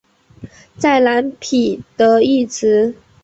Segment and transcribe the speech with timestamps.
[0.79, 2.95] 在蓝彼得一词。